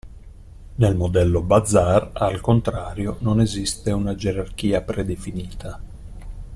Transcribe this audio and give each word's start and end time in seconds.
Nel 0.77 0.95
modello 0.95 1.43
bazar, 1.43 2.09
al 2.13 2.41
contrario, 2.41 3.17
non 3.19 3.39
esiste 3.39 3.91
una 3.91 4.15
gerarchia 4.15 4.81
predefinita. 4.81 5.79